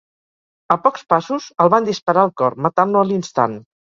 A 0.75 0.77
pocs 0.85 1.03
passos, 1.13 1.49
el 1.65 1.69
van 1.75 1.87
disparar 1.89 2.23
al 2.27 2.33
cor, 2.43 2.57
matant-lo 2.67 3.03
a 3.05 3.07
l'instant. 3.13 3.57